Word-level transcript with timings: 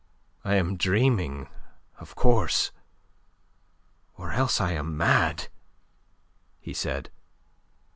"I 0.43 0.55
am 0.55 0.77
dreaming, 0.77 1.47
of 1.99 2.15
course, 2.15 2.71
or 4.17 4.31
else 4.31 4.59
I 4.59 4.71
am 4.71 4.97
mad," 4.97 5.47
he 6.59 6.73
said. 6.73 7.11